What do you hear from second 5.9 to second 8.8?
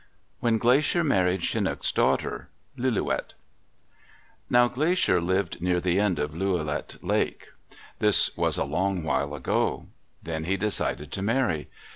end of Lillooet Lake. This was a